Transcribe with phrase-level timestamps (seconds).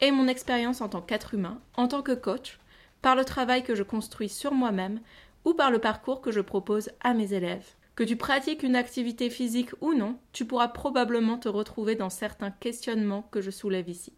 [0.00, 2.58] et mon expérience en tant qu'être humain, en tant que coach,
[3.02, 5.00] par le travail que je construis sur moi-même
[5.44, 7.66] ou par le parcours que je propose à mes élèves.
[7.94, 12.50] Que tu pratiques une activité physique ou non, tu pourras probablement te retrouver dans certains
[12.50, 14.12] questionnements que je soulève ici.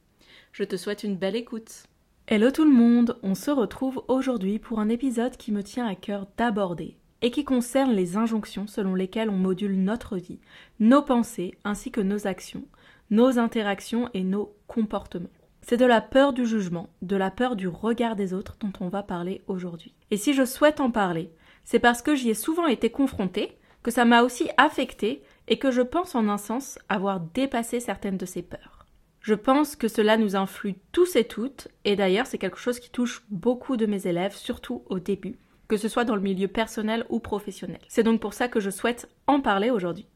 [0.53, 1.85] Je te souhaite une belle écoute.
[2.27, 5.95] Hello tout le monde, on se retrouve aujourd'hui pour un épisode qui me tient à
[5.95, 10.41] cœur d'aborder et qui concerne les injonctions selon lesquelles on module notre vie,
[10.81, 12.65] nos pensées ainsi que nos actions,
[13.11, 15.31] nos interactions et nos comportements.
[15.69, 18.89] C'est de la peur du jugement, de la peur du regard des autres dont on
[18.89, 19.95] va parler aujourd'hui.
[20.11, 21.31] Et si je souhaite en parler,
[21.63, 25.71] c'est parce que j'y ai souvent été confrontée, que ça m'a aussi affectée et que
[25.71, 28.87] je pense en un sens avoir dépassé certaines de ces peurs.
[29.21, 32.89] Je pense que cela nous influe tous et toutes, et d'ailleurs c'est quelque chose qui
[32.89, 37.05] touche beaucoup de mes élèves, surtout au début, que ce soit dans le milieu personnel
[37.11, 37.83] ou professionnel.
[37.89, 40.07] C'est donc pour ça que je souhaite en parler aujourd'hui.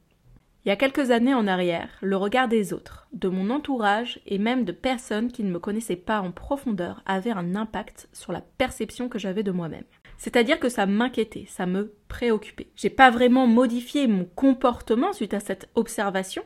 [0.65, 4.39] Il y a quelques années en arrière, le regard des autres, de mon entourage et
[4.39, 8.43] même de personnes qui ne me connaissaient pas en profondeur avait un impact sur la
[8.59, 9.83] perception que j'avais de moi-même.
[10.19, 12.69] C'est-à-dire que ça m'inquiétait, ça me préoccupait.
[12.77, 16.45] J'ai pas vraiment modifié mon comportement suite à cette observation,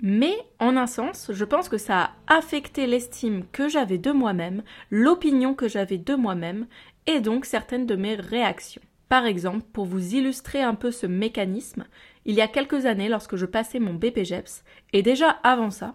[0.00, 4.62] mais en un sens, je pense que ça a affecté l'estime que j'avais de moi-même,
[4.90, 6.68] l'opinion que j'avais de moi-même,
[7.08, 8.82] et donc certaines de mes réactions.
[9.08, 11.84] Par exemple, pour vous illustrer un peu ce mécanisme,
[12.24, 15.94] il y a quelques années lorsque je passais mon BPGEPS, et déjà avant ça,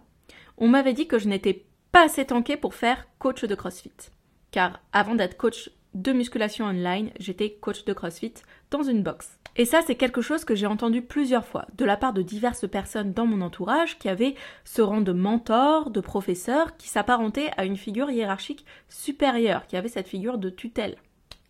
[0.58, 3.92] on m'avait dit que je n'étais pas assez tankée pour faire coach de CrossFit.
[4.52, 8.34] Car avant d'être coach de musculation online, j'étais coach de CrossFit
[8.70, 9.38] dans une box.
[9.58, 12.68] Et ça, c'est quelque chose que j'ai entendu plusieurs fois de la part de diverses
[12.68, 14.36] personnes dans mon entourage qui avaient
[14.66, 19.88] ce rang de mentor, de professeur, qui s'apparentait à une figure hiérarchique supérieure, qui avait
[19.88, 20.98] cette figure de tutelle.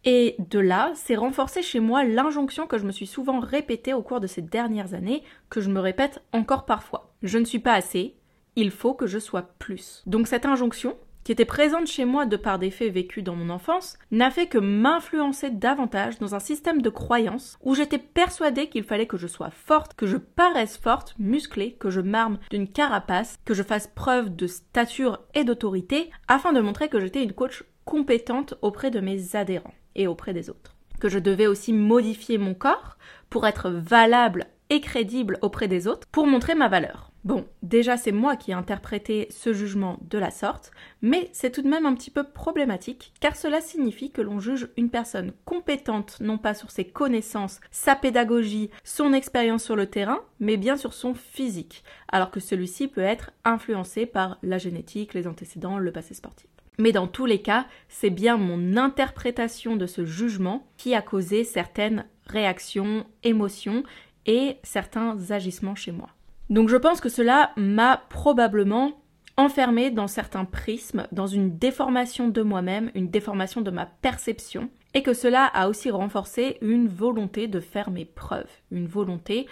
[0.07, 4.03] Et de là, c'est renforcé chez moi l'injonction que je me suis souvent répétée au
[4.03, 7.11] cours de ces dernières années, que je me répète encore parfois.
[7.23, 8.15] Je ne suis pas assez,
[8.55, 10.03] il faut que je sois plus.
[10.05, 13.49] Donc cette injonction, qui était présente chez moi de par des faits vécus dans mon
[13.49, 18.83] enfance, n'a fait que m'influencer davantage dans un système de croyances où j'étais persuadée qu'il
[18.83, 23.39] fallait que je sois forte, que je paraisse forte, musclée, que je m'arme d'une carapace,
[23.43, 27.63] que je fasse preuve de stature et d'autorité, afin de montrer que j'étais une coach
[27.85, 30.75] compétente auprès de mes adhérents et auprès des autres.
[30.99, 32.97] Que je devais aussi modifier mon corps
[33.29, 37.11] pour être valable et crédible auprès des autres pour montrer ma valeur.
[37.23, 41.63] Bon, déjà c'est moi qui ai interprété ce jugement de la sorte, mais c'est tout
[41.63, 46.17] de même un petit peu problématique car cela signifie que l'on juge une personne compétente
[46.21, 50.93] non pas sur ses connaissances, sa pédagogie, son expérience sur le terrain, mais bien sur
[50.93, 56.13] son physique, alors que celui-ci peut être influencé par la génétique, les antécédents, le passé
[56.13, 56.54] sportif.
[56.77, 61.43] Mais dans tous les cas, c'est bien mon interprétation de ce jugement qui a causé
[61.43, 63.83] certaines réactions, émotions
[64.25, 66.09] et certains agissements chez moi.
[66.49, 69.01] Donc je pense que cela m'a probablement
[69.37, 75.03] enfermé dans certains prismes, dans une déformation de moi-même, une déformation de ma perception, et
[75.03, 79.47] que cela a aussi renforcé une volonté de faire mes preuves, une volonté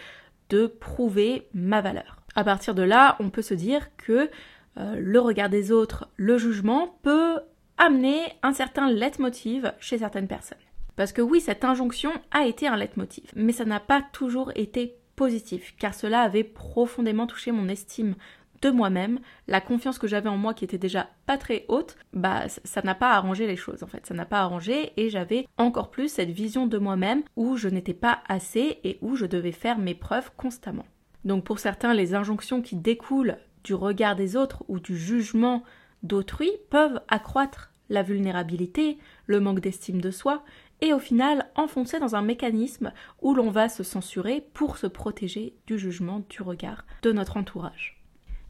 [0.49, 2.17] de prouver ma valeur.
[2.35, 4.29] À partir de là, on peut se dire que
[4.77, 7.39] euh, le regard des autres, le jugement, peut
[7.77, 10.57] amener un certain leitmotiv chez certaines personnes.
[10.95, 14.95] Parce que oui, cette injonction a été un leitmotiv, mais ça n'a pas toujours été
[15.15, 18.15] positif, car cela avait profondément touché mon estime
[18.63, 22.43] de moi-même, la confiance que j'avais en moi qui était déjà pas très haute, bah
[22.47, 25.91] ça n'a pas arrangé les choses en fait, ça n'a pas arrangé et j'avais encore
[25.91, 29.79] plus cette vision de moi-même où je n'étais pas assez et où je devais faire
[29.79, 30.85] mes preuves constamment.
[31.25, 35.63] Donc pour certains, les injonctions qui découlent du regard des autres ou du jugement
[36.03, 40.43] d'autrui peuvent accroître la vulnérabilité, le manque d'estime de soi,
[40.81, 45.55] et au final enfoncer dans un mécanisme où l'on va se censurer pour se protéger
[45.65, 48.01] du jugement, du regard de notre entourage.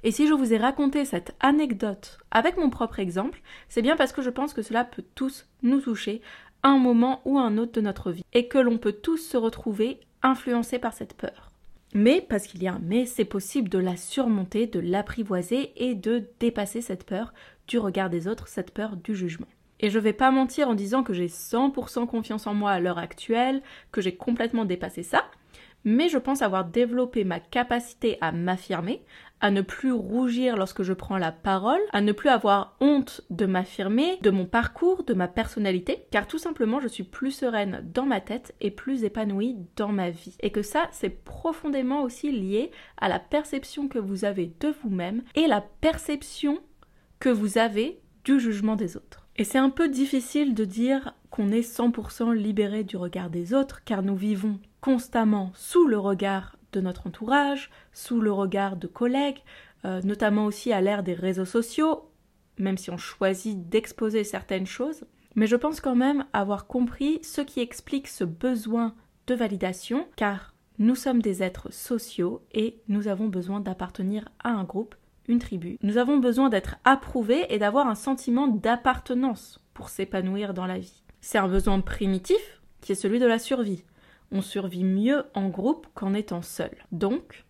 [0.04, 4.12] Et si je vous ai raconté cette anecdote avec mon propre exemple, c'est bien parce
[4.12, 6.22] que je pense que cela peut tous nous toucher
[6.64, 9.38] à un moment ou un autre de notre vie, et que l'on peut tous se
[9.38, 11.53] retrouver influencés par cette peur.
[11.94, 15.96] Mais, parce qu'il y a un mais, c'est possible de la surmonter, de l'apprivoiser et
[15.96, 17.34] de dépasser cette peur
[17.68, 19.48] du regard des autres, cette peur du jugement.
[19.80, 22.98] Et je vais pas mentir en disant que j'ai 100% confiance en moi à l'heure
[22.98, 23.62] actuelle,
[23.92, 25.26] que j'ai complètement dépassé ça,
[25.86, 29.04] mais je pense avoir développé ma capacité à m'affirmer,
[29.42, 33.46] à ne plus rougir lorsque je prends la parole, à ne plus avoir honte de
[33.46, 38.06] m'affirmer, de mon parcours, de ma personnalité, car tout simplement je suis plus sereine dans
[38.06, 40.38] ma tête et plus épanouie dans ma vie.
[40.40, 45.24] Et que ça, c'est profondément aussi lié à la perception que vous avez de vous-même
[45.36, 46.60] et la perception
[47.20, 49.28] que vous avez du jugement des autres.
[49.36, 53.84] Et c'est un peu difficile de dire qu'on est 100% libéré du regard des autres,
[53.84, 59.42] car nous vivons constamment sous le regard de notre entourage, sous le regard de collègues,
[59.86, 62.10] euh, notamment aussi à l'ère des réseaux sociaux,
[62.60, 65.06] même si on choisit d'exposer certaines choses.
[65.36, 68.94] Mais je pense quand même avoir compris ce qui explique ce besoin
[69.28, 74.66] de validation, car nous sommes des êtres sociaux et nous avons besoin d'appartenir à un
[74.66, 74.96] groupe,
[75.30, 75.78] une tribu.
[75.82, 81.04] Nous avons besoin d'être approuvés et d'avoir un sentiment d'appartenance pour s'épanouir dans la vie.
[81.22, 83.86] C'est un besoin primitif qui est celui de la survie
[84.34, 86.72] on survit mieux en groupe qu'en étant seul.
[86.92, 87.46] Donc,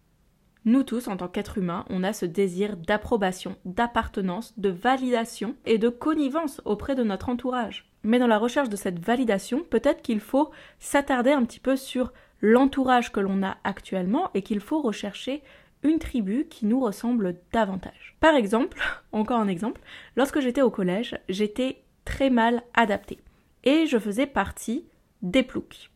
[0.65, 5.77] nous tous, en tant qu'êtres humains, on a ce désir d'approbation, d'appartenance, de validation et
[5.77, 7.89] de connivence auprès de notre entourage.
[8.03, 12.13] Mais dans la recherche de cette validation, peut-être qu'il faut s'attarder un petit peu sur
[12.41, 15.41] l'entourage que l'on a actuellement et qu'il faut rechercher
[15.83, 18.15] une tribu qui nous ressemble davantage.
[18.19, 18.77] Par exemple,
[19.11, 19.81] encore un exemple,
[20.15, 23.19] lorsque j'étais au collège, j'étais très mal adaptée
[23.63, 24.85] et je faisais partie
[25.21, 25.89] des ploucs.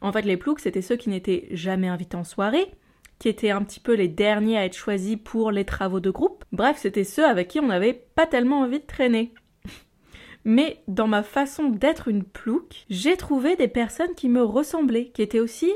[0.00, 2.66] En fait, les ploucs, c'était ceux qui n'étaient jamais invités en soirée,
[3.18, 6.44] qui étaient un petit peu les derniers à être choisis pour les travaux de groupe.
[6.52, 9.34] Bref, c'était ceux avec qui on n'avait pas tellement envie de traîner.
[10.44, 15.22] Mais dans ma façon d'être une plouc, j'ai trouvé des personnes qui me ressemblaient, qui
[15.22, 15.70] étaient aussi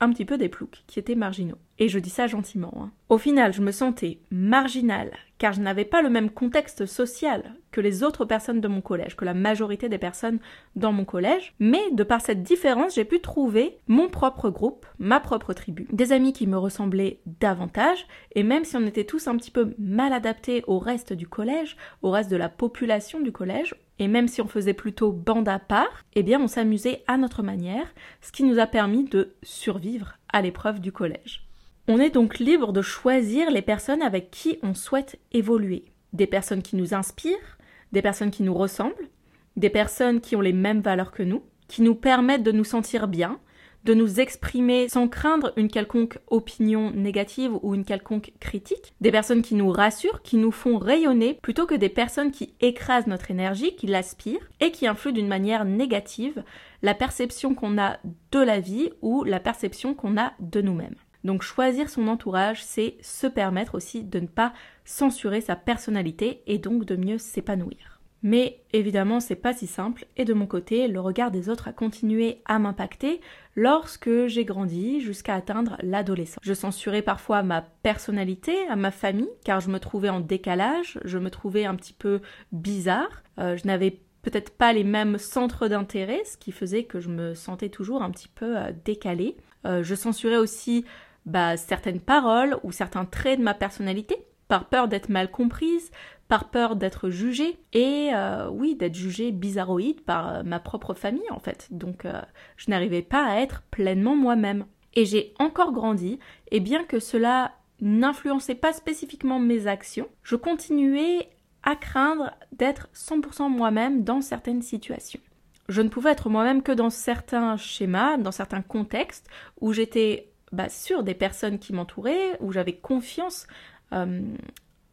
[0.00, 1.58] un petit peu des ploucs, qui étaient marginaux.
[1.80, 2.74] Et je dis ça gentiment.
[2.76, 2.90] Hein.
[3.08, 7.80] Au final, je me sentais marginale, car je n'avais pas le même contexte social que
[7.80, 10.40] les autres personnes de mon collège, que la majorité des personnes
[10.76, 15.20] dans mon collège, mais de par cette différence, j'ai pu trouver mon propre groupe, ma
[15.20, 19.36] propre tribu, des amis qui me ressemblaient davantage, et même si on était tous un
[19.38, 23.74] petit peu mal adaptés au reste du collège, au reste de la population du collège,
[23.98, 27.42] et même si on faisait plutôt bande à part, eh bien on s'amusait à notre
[27.42, 31.49] manière, ce qui nous a permis de survivre à l'épreuve du collège.
[31.88, 35.84] On est donc libre de choisir les personnes avec qui on souhaite évoluer.
[36.12, 37.58] Des personnes qui nous inspirent,
[37.92, 39.08] des personnes qui nous ressemblent,
[39.56, 43.08] des personnes qui ont les mêmes valeurs que nous, qui nous permettent de nous sentir
[43.08, 43.40] bien,
[43.84, 49.42] de nous exprimer sans craindre une quelconque opinion négative ou une quelconque critique, des personnes
[49.42, 53.74] qui nous rassurent, qui nous font rayonner, plutôt que des personnes qui écrasent notre énergie,
[53.76, 56.42] qui l'aspirent et qui influent d'une manière négative
[56.82, 57.98] la perception qu'on a
[58.32, 60.96] de la vie ou la perception qu'on a de nous-mêmes.
[61.24, 64.52] Donc choisir son entourage, c'est se permettre aussi de ne pas
[64.84, 68.00] censurer sa personnalité et donc de mieux s'épanouir.
[68.22, 71.72] Mais évidemment, c'est pas si simple et de mon côté, le regard des autres a
[71.72, 73.20] continué à m'impacter
[73.56, 76.42] lorsque j'ai grandi jusqu'à atteindre l'adolescence.
[76.42, 81.18] Je censurais parfois ma personnalité, à ma famille, car je me trouvais en décalage, je
[81.18, 82.20] me trouvais un petit peu
[82.52, 87.08] bizarre, euh, je n'avais peut-être pas les mêmes centres d'intérêt, ce qui faisait que je
[87.08, 89.36] me sentais toujours un petit peu euh, décalée.
[89.66, 90.84] Euh, je censurais aussi
[91.26, 94.16] bah, certaines paroles ou certains traits de ma personnalité,
[94.48, 95.90] par peur d'être mal comprise,
[96.28, 101.30] par peur d'être jugée, et euh, oui, d'être jugée bizarroïde par euh, ma propre famille
[101.30, 101.68] en fait.
[101.70, 102.20] Donc euh,
[102.56, 104.66] je n'arrivais pas à être pleinement moi-même.
[104.94, 106.18] Et j'ai encore grandi,
[106.50, 111.28] et bien que cela n'influençait pas spécifiquement mes actions, je continuais
[111.62, 115.20] à craindre d'être 100% moi-même dans certaines situations.
[115.68, 119.28] Je ne pouvais être moi-même que dans certains schémas, dans certains contextes
[119.60, 123.46] où j'étais bah, sur des personnes qui m'entouraient, où j'avais confiance,
[123.92, 124.20] euh,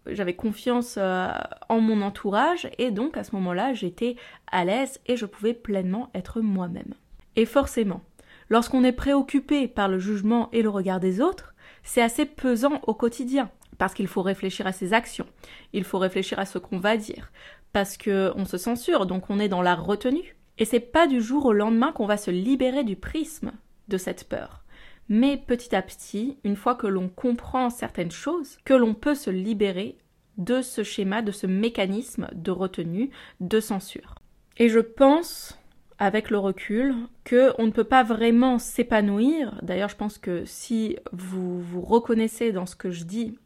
[0.06, 1.30] j'avais confiance euh,
[1.70, 4.16] en mon entourage, et donc à ce moment-là, j'étais
[4.52, 6.94] à l'aise et je pouvais pleinement être moi-même.
[7.36, 8.02] Et forcément,
[8.50, 12.94] lorsqu'on est préoccupé par le jugement et le regard des autres, c'est assez pesant au
[12.94, 15.28] quotidien, parce qu'il faut réfléchir à ses actions,
[15.74, 17.32] il faut réfléchir à ce qu'on va dire,
[17.74, 20.36] parce qu'on se censure, donc on est dans la retenue.
[20.60, 23.52] Et c'est pas du jour au lendemain qu'on va se libérer du prisme
[23.88, 24.64] de cette peur.
[25.10, 29.30] Mais petit à petit, une fois que l'on comprend certaines choses, que l'on peut se
[29.30, 29.98] libérer
[30.38, 33.10] de ce schéma, de ce mécanisme de retenue,
[33.40, 34.16] de censure.
[34.58, 35.58] Et je pense,
[36.00, 39.60] avec le recul, que on ne peut pas vraiment s'épanouir.
[39.64, 43.38] D'ailleurs, je pense que si vous vous reconnaissez dans ce que je dis,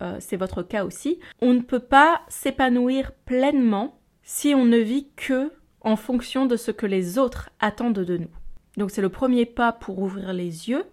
[0.00, 1.18] euh, c'est votre cas aussi.
[1.40, 6.70] On ne peut pas s'épanouir pleinement si on ne vit que en fonction de ce
[6.70, 8.30] que les autres attendent de nous.
[8.76, 10.84] Donc c'est le premier pas pour ouvrir les yeux,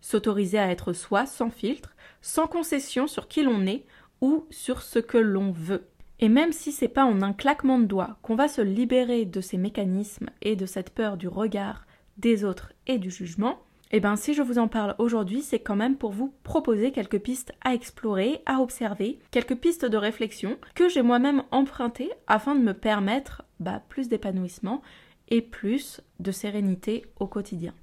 [0.00, 3.84] s'autoriser à être soi sans filtre, sans concession sur qui l'on est
[4.20, 5.86] ou sur ce que l'on veut.
[6.18, 9.40] Et même si c'est pas en un claquement de doigts qu'on va se libérer de
[9.40, 11.86] ces mécanismes et de cette peur du regard
[12.18, 13.58] des autres et du jugement,
[13.92, 17.18] Eh bien, si je vous en parle aujourd'hui, c'est quand même pour vous proposer quelques
[17.18, 22.60] pistes à explorer, à observer, quelques pistes de réflexion que j'ai moi-même empruntées afin de
[22.60, 24.80] me permettre bah, plus d'épanouissement
[25.28, 27.74] et plus de sérénité au quotidien.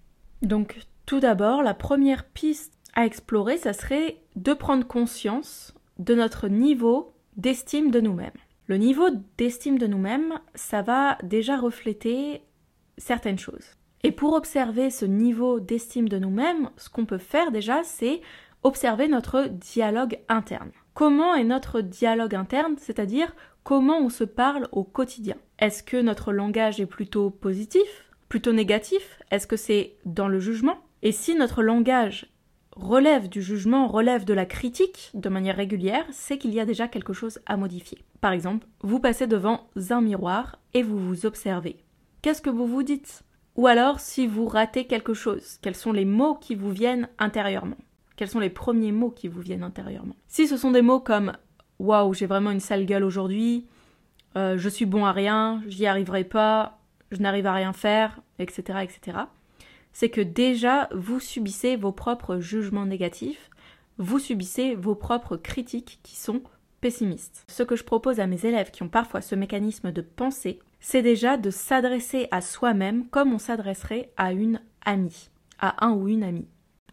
[0.41, 6.49] Donc, tout d'abord, la première piste à explorer, ça serait de prendre conscience de notre
[6.49, 8.29] niveau d'estime de nous-mêmes.
[8.67, 12.41] Le niveau d'estime de nous-mêmes, ça va déjà refléter
[12.97, 13.65] certaines choses.
[14.03, 18.19] Et pour observer ce niveau d'estime de nous-mêmes, ce qu'on peut faire déjà, c'est
[18.63, 20.71] observer notre dialogue interne.
[20.93, 23.33] Comment est notre dialogue interne, c'est-à-dire
[23.63, 25.37] comment on se parle au quotidien?
[25.57, 29.21] Est-ce que notre langage est plutôt positif, plutôt négatif?
[29.31, 30.79] Est-ce que c'est dans le jugement?
[31.03, 32.27] Et si notre langage
[32.75, 36.87] relève du jugement, relève de la critique de manière régulière, c'est qu'il y a déjà
[36.87, 37.99] quelque chose à modifier.
[38.21, 41.77] Par exemple, vous passez devant un miroir et vous vous observez.
[42.21, 43.23] Qu'est-ce que vous vous dites?
[43.55, 47.77] Ou alors, si vous ratez quelque chose, quels sont les mots qui vous viennent intérieurement?
[48.15, 50.15] Quels sont les premiers mots qui vous viennent intérieurement?
[50.27, 51.33] Si ce sont des mots comme
[51.79, 53.67] Waouh, j'ai vraiment une sale gueule aujourd'hui,
[54.35, 56.79] euh, je suis bon à rien, j'y arriverai pas,
[57.11, 59.17] je n'arrive à rien faire, etc., etc.,
[59.99, 63.49] c'est que déjà vous subissez vos propres jugements négatifs,
[63.97, 66.43] vous subissez vos propres critiques qui sont
[66.81, 67.43] pessimistes.
[67.47, 71.01] Ce que je propose à mes élèves qui ont parfois ce mécanisme de pensée, c'est
[71.01, 76.21] déjà de s'adresser à soi-même comme on s'adresserait à une amie, à un ou une
[76.21, 76.47] amie.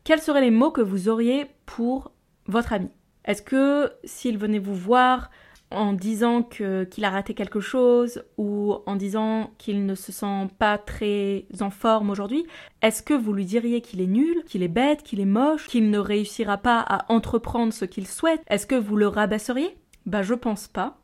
[0.04, 2.10] Quels seraient les mots que vous auriez pour
[2.46, 2.88] votre ami
[3.26, 5.30] Est-ce que s'il venait vous voir
[5.74, 10.78] en disant qu'il a raté quelque chose ou en disant qu'il ne se sent pas
[10.78, 12.46] très en forme aujourd'hui,
[12.82, 15.90] est-ce que vous lui diriez qu'il est nul, qu'il est bête, qu'il est moche, qu'il
[15.90, 18.42] ne réussira pas à entreprendre ce qu'il souhaite?
[18.48, 19.76] Est-ce que vous le rabaisseriez?
[20.06, 20.98] Bah je pense pas.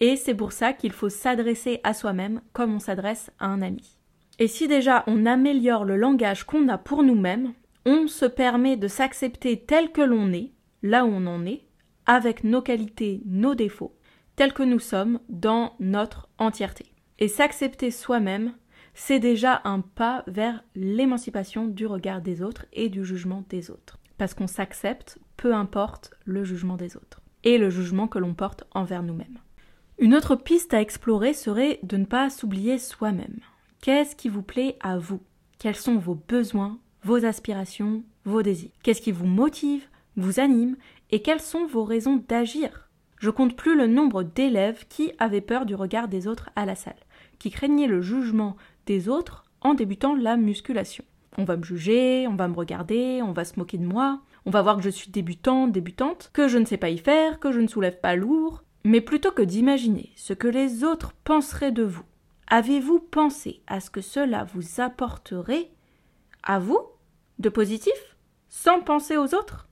[0.00, 3.98] Et c'est pour ça qu'il faut s'adresser à soi-même comme on s'adresse à un ami.
[4.38, 7.52] Et si déjà on améliore le langage qu'on a pour nous-mêmes,
[7.86, 10.50] on se permet de s'accepter tel que l'on est,
[10.82, 11.62] là où on en est,
[12.06, 13.94] avec nos qualités, nos défauts,
[14.36, 16.86] tels que nous sommes dans notre entièreté.
[17.18, 18.54] Et s'accepter soi-même,
[18.94, 23.98] c'est déjà un pas vers l'émancipation du regard des autres et du jugement des autres.
[24.18, 28.64] Parce qu'on s'accepte, peu importe le jugement des autres et le jugement que l'on porte
[28.72, 29.38] envers nous-mêmes.
[29.98, 33.40] Une autre piste à explorer serait de ne pas s'oublier soi-même.
[33.80, 35.20] Qu'est-ce qui vous plaît à vous?
[35.58, 38.70] Quels sont vos besoins, vos aspirations, vos désirs?
[38.82, 39.86] Qu'est-ce qui vous motive,
[40.16, 40.76] vous anime?
[41.10, 42.83] Et quelles sont vos raisons d'agir?
[43.24, 46.74] Je compte plus le nombre d'élèves qui avaient peur du regard des autres à la
[46.74, 46.92] salle,
[47.38, 48.54] qui craignaient le jugement
[48.84, 51.06] des autres en débutant la musculation.
[51.38, 54.50] On va me juger, on va me regarder, on va se moquer de moi, on
[54.50, 57.50] va voir que je suis débutant, débutante, que je ne sais pas y faire, que
[57.50, 61.82] je ne soulève pas lourd, mais plutôt que d'imaginer ce que les autres penseraient de
[61.82, 62.04] vous,
[62.48, 65.70] avez-vous pensé à ce que cela vous apporterait
[66.42, 66.82] à vous
[67.38, 68.18] de positif,
[68.50, 69.66] sans penser aux autres?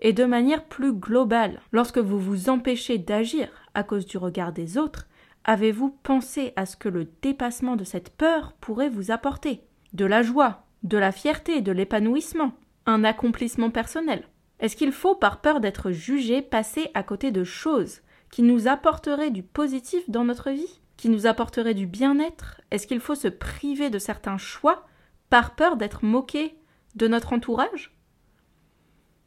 [0.00, 4.76] Et de manière plus globale, lorsque vous vous empêchez d'agir à cause du regard des
[4.76, 5.06] autres,
[5.44, 9.62] avez-vous pensé à ce que le dépassement de cette peur pourrait vous apporter?
[9.94, 12.52] De la joie, de la fierté, de l'épanouissement,
[12.84, 14.24] un accomplissement personnel?
[14.60, 18.00] Est-ce qu'il faut, par peur d'être jugé, passer à côté de choses
[18.30, 22.60] qui nous apporterait du positif dans notre vie, qui nous apporterait du bien-être?
[22.70, 24.86] Est-ce qu'il faut se priver de certains choix
[25.30, 26.58] par peur d'être moqué
[26.96, 27.95] de notre entourage?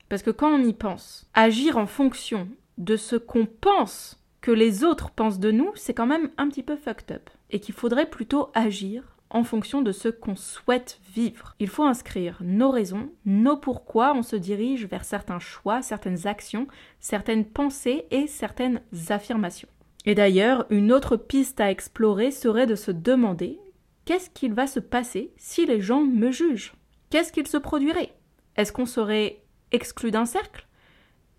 [0.09, 2.47] Parce que quand on y pense, agir en fonction
[2.77, 6.63] de ce qu'on pense que les autres pensent de nous, c'est quand même un petit
[6.63, 7.29] peu fucked up.
[7.51, 11.55] Et qu'il faudrait plutôt agir en fonction de ce qu'on souhaite vivre.
[11.59, 16.67] Il faut inscrire nos raisons, nos pourquoi on se dirige vers certains choix, certaines actions,
[16.99, 19.69] certaines pensées et certaines affirmations.
[20.05, 23.59] Et d'ailleurs, une autre piste à explorer serait de se demander
[24.05, 26.73] qu'est-ce qu'il va se passer si les gens me jugent?
[27.09, 28.13] Qu'est-ce qu'il se produirait?
[28.55, 30.67] Est-ce qu'on serait exclu d'un cercle?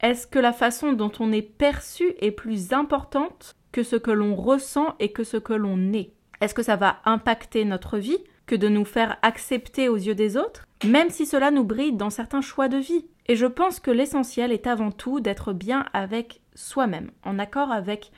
[0.01, 4.35] Est-ce que la façon dont on est perçu est plus importante que ce que l'on
[4.35, 6.13] ressent et que ce que l'on est?
[6.41, 10.37] Est-ce que ça va impacter notre vie que de nous faire accepter aux yeux des
[10.37, 13.07] autres, même si cela nous bride dans certains choix de vie?
[13.27, 18.11] Et je pense que l'essentiel est avant tout d'être bien avec soi-même, en accord avec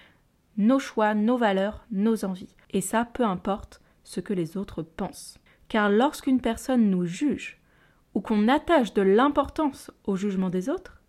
[0.57, 2.54] nos choix, nos valeurs, nos envies.
[2.71, 5.38] Et ça, peu importe ce que les autres pensent.
[5.69, 7.61] Car lorsqu'une personne nous juge,
[8.14, 11.02] ou qu'on attache de l'importance au jugement des autres,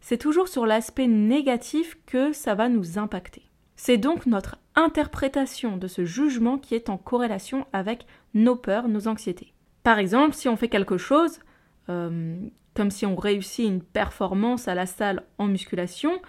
[0.00, 3.42] c'est toujours sur l'aspect négatif que ça va nous impacter.
[3.76, 9.08] C'est donc notre interprétation de ce jugement qui est en corrélation avec nos peurs, nos
[9.08, 9.52] anxiétés.
[9.82, 11.40] Par exemple, si on fait quelque chose,
[11.88, 12.38] euh,
[12.74, 16.20] comme si on réussit une performance à la salle en musculation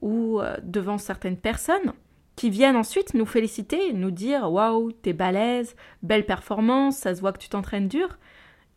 [0.00, 1.92] ou euh, devant certaines personnes,
[2.36, 7.32] qui viennent ensuite nous féliciter, nous dire waouh, t'es balèze, belle performance, ça se voit
[7.32, 8.16] que tu t'entraînes dur.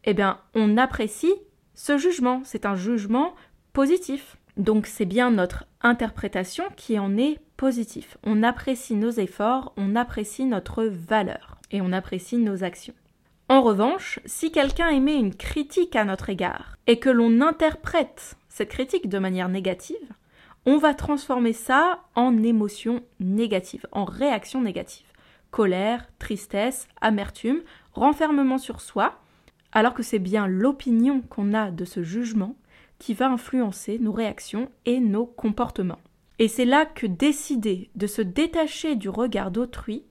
[0.04, 1.34] Eh bien, on apprécie
[1.76, 2.42] ce jugement.
[2.44, 3.34] C'est un jugement
[3.74, 4.38] positif.
[4.58, 8.18] Donc c'est bien notre interprétation qui en est positive.
[8.24, 12.94] On apprécie nos efforts, on apprécie notre valeur et on apprécie nos actions.
[13.50, 18.70] En revanche, si quelqu'un émet une critique à notre égard et que l'on interprète cette
[18.70, 19.96] critique de manière négative,
[20.66, 25.08] on va transformer ça en émotion négative, en réaction négative.
[25.50, 27.62] Colère, tristesse, amertume,
[27.94, 29.20] renfermement sur soi,
[29.72, 32.56] alors que c'est bien l'opinion qu'on a de ce jugement
[33.00, 36.00] qui va influencer nos réactions et nos comportements.
[36.40, 40.04] Et c'est là que décider de se détacher du regard d'autrui,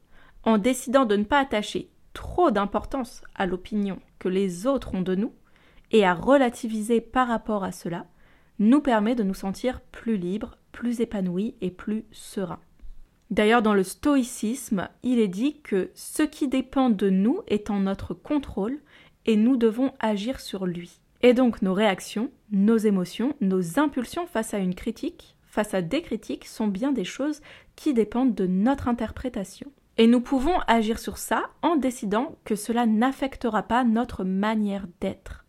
[0.44, 5.14] en décidant de ne pas attacher trop d'importance à l'opinion que les autres ont de
[5.14, 5.32] nous,
[5.92, 8.06] et à relativiser par rapport à cela,
[8.58, 12.60] nous permet de nous sentir plus libres, plus épanouis et plus sereins.
[13.30, 17.80] D'ailleurs, dans le stoïcisme, il est dit que ce qui dépend de nous est en
[17.80, 18.80] notre contrôle
[19.26, 21.00] et nous devons agir sur lui.
[21.22, 26.02] Et donc nos réactions, nos émotions, nos impulsions face à une critique, face à des
[26.02, 27.40] critiques, sont bien des choses
[27.76, 29.70] qui dépendent de notre interprétation.
[29.98, 35.44] Et nous pouvons agir sur ça en décidant que cela n'affectera pas notre manière d'être.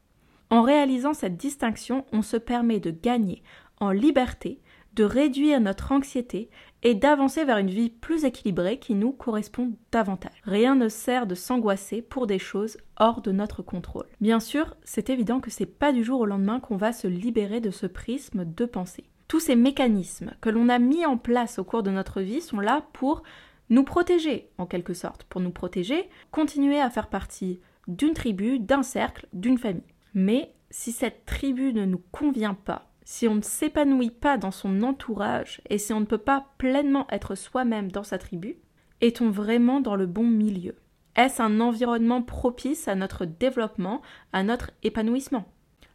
[0.49, 3.43] En réalisant cette distinction, on se permet de gagner
[3.79, 4.59] en liberté,
[4.93, 6.49] de réduire notre anxiété
[6.83, 10.41] et d'avancer vers une vie plus équilibrée qui nous correspond davantage.
[10.43, 14.07] Rien ne sert de s'angoisser pour des choses hors de notre contrôle.
[14.19, 17.61] Bien sûr, c'est évident que c'est pas du jour au lendemain qu'on va se libérer
[17.61, 19.05] de ce prisme de pensée.
[19.27, 22.59] Tous ces mécanismes que l'on a mis en place au cours de notre vie sont
[22.59, 23.23] là pour
[23.69, 28.83] nous protéger, en quelque sorte, pour nous protéger, continuer à faire partie d'une tribu, d'un
[28.83, 29.83] cercle, d'une famille.
[30.13, 34.84] Mais si cette tribu ne nous convient pas, si on ne s'épanouit pas dans son
[34.84, 38.58] entourage et si on ne peut pas pleinement être soi-même dans sa tribu,
[39.01, 40.75] est-on vraiment dans le bon milieu?
[41.15, 45.46] Est-ce un environnement propice à notre développement, à notre épanouissement?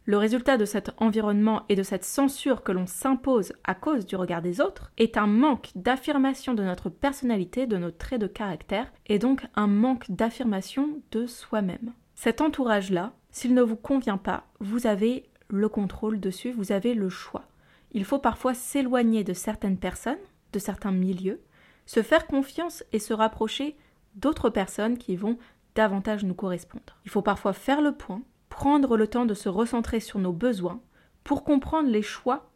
[0.05, 4.15] Le résultat de cet environnement et de cette censure que l'on s'impose à cause du
[4.15, 8.89] regard des autres est un manque d'affirmation de notre personnalité, de nos traits de caractère,
[9.07, 11.93] et donc un manque d'affirmation de soi-même.
[12.15, 17.09] Cet entourage-là, s'il ne vous convient pas, vous avez le contrôle dessus, vous avez le
[17.09, 17.45] choix.
[17.91, 20.17] Il faut parfois s'éloigner de certaines personnes,
[20.53, 21.41] de certains milieux,
[21.85, 23.77] se faire confiance et se rapprocher
[24.15, 25.37] d'autres personnes qui vont
[25.75, 26.97] davantage nous correspondre.
[27.05, 30.81] Il faut parfois faire le point, prendre le temps de se recentrer sur nos besoins
[31.23, 32.49] pour comprendre les choix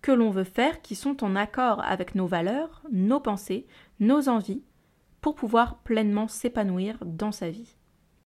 [0.00, 3.66] que l'on veut faire qui sont en accord avec nos valeurs, nos pensées,
[3.98, 4.62] nos envies,
[5.20, 7.74] pour pouvoir pleinement s'épanouir dans sa vie.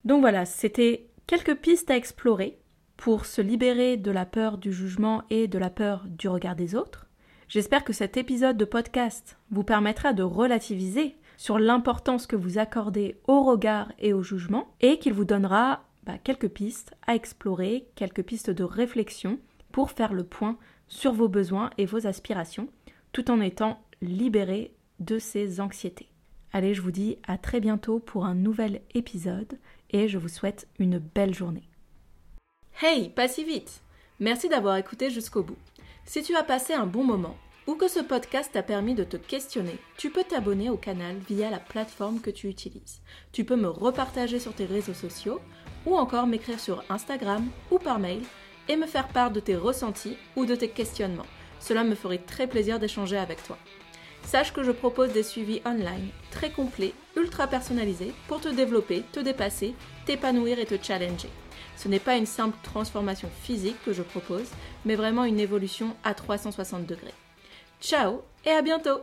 [0.04, 2.60] Donc voilà, c'était quelques pistes à explorer
[2.99, 6.75] pour se libérer de la peur du jugement et de la peur du regard des
[6.75, 7.07] autres.
[7.47, 13.17] J'espère que cet épisode de podcast vous permettra de relativiser sur l'importance que vous accordez
[13.25, 18.23] au regard et au jugement et qu'il vous donnera bah, quelques pistes à explorer, quelques
[18.23, 19.39] pistes de réflexion
[19.71, 20.57] pour faire le point
[20.89, 22.67] sur vos besoins et vos aspirations
[23.13, 26.09] tout en étant libéré de ces anxiétés.
[26.51, 29.57] Allez, je vous dis à très bientôt pour un nouvel épisode
[29.89, 31.68] et je vous souhaite une belle journée.
[32.82, 33.82] Hey, pas si vite
[34.22, 35.58] Merci d'avoir écouté jusqu'au bout.
[36.06, 37.36] Si tu as passé un bon moment
[37.68, 41.50] ou que ce podcast t'a permis de te questionner, tu peux t'abonner au canal via
[41.50, 43.02] la plateforme que tu utilises.
[43.34, 45.42] Tu peux me repartager sur tes réseaux sociaux
[45.86, 48.22] ou encore m'écrire sur Instagram ou par mail
[48.70, 51.28] et me faire part de tes ressentis ou de tes questionnements.
[51.60, 53.58] Cela me ferait très plaisir d'échanger avec toi.
[54.24, 59.20] Sache que je propose des suivis online très complets, ultra personnalisés pour te développer, te
[59.20, 61.30] dépasser, t'épanouir et te challenger.
[61.80, 64.50] Ce n'est pas une simple transformation physique que je propose,
[64.84, 67.13] mais vraiment une évolution à 360 degrés.
[67.80, 69.00] Ciao et à bientôt